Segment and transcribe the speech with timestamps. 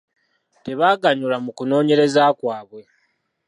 [0.63, 2.81] Tebaaganyulwa mu kunoonyereza kwabwe.